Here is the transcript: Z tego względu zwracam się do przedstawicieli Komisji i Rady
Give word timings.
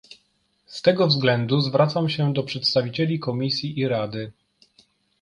Z 0.65 0.81
tego 0.81 1.07
względu 1.07 1.61
zwracam 1.61 2.09
się 2.09 2.33
do 2.33 2.43
przedstawicieli 2.43 3.19
Komisji 3.19 3.79
i 3.79 3.87
Rady 3.87 4.31